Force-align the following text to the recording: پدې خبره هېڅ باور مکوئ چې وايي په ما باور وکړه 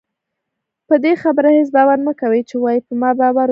پدې 0.87 1.13
خبره 1.23 1.49
هېڅ 1.57 1.69
باور 1.75 1.97
مکوئ 2.05 2.41
چې 2.49 2.55
وايي 2.59 2.79
په 2.87 2.93
ما 3.01 3.09
باور 3.21 3.45
وکړه 3.47 3.49